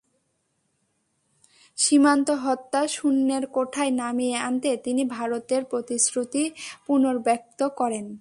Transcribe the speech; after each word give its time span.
সীমান্ত 1.77 2.27
হত্যা 2.43 2.81
শূন্যের 2.87 3.43
কোঠায় 3.47 3.91
নামিয়ে 3.91 4.37
আনতে 4.39 4.71
তিনি 4.77 5.03
ভারতের 5.09 5.61
প্রতিশ্রুতি 5.65 6.43
পুনর্ব্যক্ত 6.85 7.59
করেন। 7.77 8.05